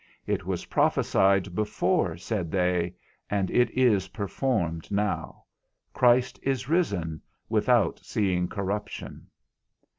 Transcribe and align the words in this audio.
It 0.25 0.47
was 0.47 0.65
prophesied 0.65 1.53
before, 1.53 2.17
said 2.17 2.49
they, 2.49 2.95
and 3.29 3.51
it 3.51 3.69
is 3.69 4.07
performed 4.07 4.89
now, 4.91 5.43
Christ 5.93 6.39
is 6.41 6.67
risen 6.67 7.21
without 7.49 7.99
seeing 8.03 8.47
corruption. 8.47 9.27